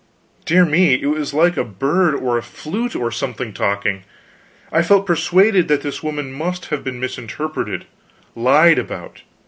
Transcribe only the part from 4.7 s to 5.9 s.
I felt persuaded that